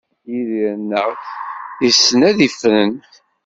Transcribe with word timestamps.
Yidir-nneɣ 0.31 1.09
issen 1.87 2.19
ad 2.29 2.37
ifren. 2.47 2.93